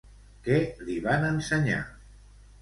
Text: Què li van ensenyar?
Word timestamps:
Què 0.47 0.55
li 0.87 0.95
van 1.03 1.27
ensenyar? 1.27 1.83